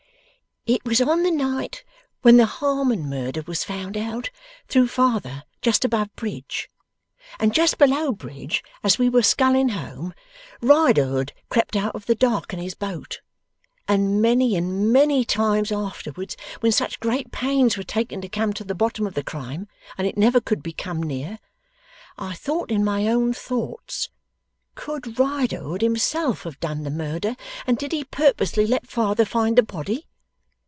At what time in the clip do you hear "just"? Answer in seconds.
5.59-5.83, 7.51-7.79